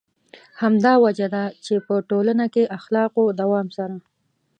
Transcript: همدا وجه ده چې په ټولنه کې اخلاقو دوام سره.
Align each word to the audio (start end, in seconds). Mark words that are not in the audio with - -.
همدا 0.61 0.93
وجه 1.05 1.27
ده 1.35 1.43
چې 1.65 1.73
په 1.85 1.93
ټولنه 2.09 2.45
کې 2.53 2.71
اخلاقو 2.77 3.23
دوام 3.41 3.67
سره. 3.77 3.95